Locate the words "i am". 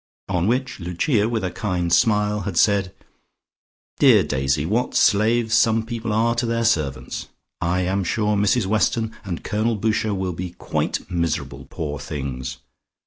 7.61-8.03